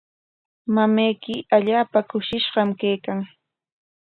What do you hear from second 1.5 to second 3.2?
allaapa kushishqam kaykan.